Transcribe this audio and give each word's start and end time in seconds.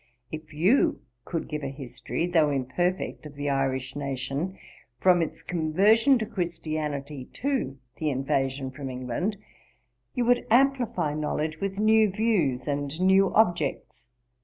If 0.31 0.51
you 0.51 1.01
could 1.25 1.47
give 1.47 1.61
a 1.61 1.67
history, 1.69 2.25
though 2.25 2.49
imperfect, 2.49 3.27
of 3.27 3.35
the 3.35 3.51
Irish 3.51 3.95
nation, 3.95 4.57
from 4.97 5.21
its 5.21 5.43
conversion 5.43 6.17
to 6.17 6.25
Christianity 6.25 7.25
to 7.33 7.77
the 7.97 8.09
invasion 8.09 8.71
from 8.71 8.89
England, 8.89 9.37
you 10.15 10.25
would 10.25 10.47
amplify 10.49 11.13
knowledge 11.13 11.61
with 11.61 11.77
new 11.77 12.09
views 12.09 12.67
and 12.67 12.99
new 12.99 13.31
objects. 13.35 14.07